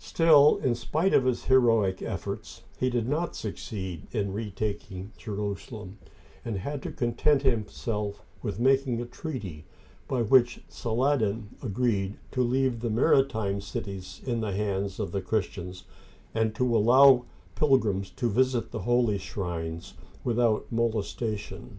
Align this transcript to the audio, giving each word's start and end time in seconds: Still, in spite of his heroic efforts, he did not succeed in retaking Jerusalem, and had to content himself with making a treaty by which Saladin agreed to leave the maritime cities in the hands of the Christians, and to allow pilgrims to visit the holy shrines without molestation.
Still, 0.00 0.56
in 0.56 0.74
spite 0.74 1.14
of 1.14 1.24
his 1.26 1.44
heroic 1.44 2.02
efforts, 2.02 2.62
he 2.80 2.90
did 2.90 3.08
not 3.08 3.36
succeed 3.36 4.08
in 4.10 4.32
retaking 4.32 5.12
Jerusalem, 5.16 5.96
and 6.44 6.58
had 6.58 6.82
to 6.82 6.90
content 6.90 7.42
himself 7.42 8.24
with 8.42 8.58
making 8.58 9.00
a 9.00 9.06
treaty 9.06 9.66
by 10.08 10.22
which 10.22 10.60
Saladin 10.68 11.50
agreed 11.62 12.18
to 12.32 12.42
leave 12.42 12.80
the 12.80 12.90
maritime 12.90 13.60
cities 13.60 14.20
in 14.26 14.40
the 14.40 14.50
hands 14.50 14.98
of 14.98 15.12
the 15.12 15.22
Christians, 15.22 15.84
and 16.34 16.52
to 16.56 16.76
allow 16.76 17.26
pilgrims 17.54 18.10
to 18.10 18.28
visit 18.28 18.72
the 18.72 18.80
holy 18.80 19.18
shrines 19.18 19.94
without 20.24 20.66
molestation. 20.72 21.78